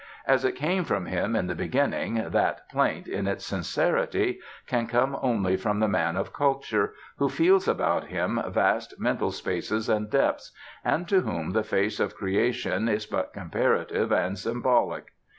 [0.25, 5.15] As it came from him in the beginning, that plaint, in its sincerity, can come
[5.21, 10.53] only from the man of culture, who feels about him vast mental spaces and depths,
[10.83, 15.13] and to whom the face of creation is but comparative and symbolic.